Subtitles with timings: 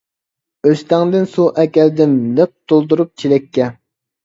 [0.69, 3.71] ئۆستەڭدىن سۇ ئەكەلدىم، لىق تولدۇرۇپ چېلەككە.